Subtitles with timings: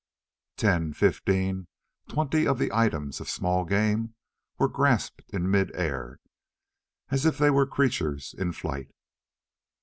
[0.57, 1.67] Ten, fifteen,
[2.09, 4.15] twenty of the items of small game
[4.57, 6.17] were grasped in mid air,
[7.11, 8.89] as if they were creatures in flight.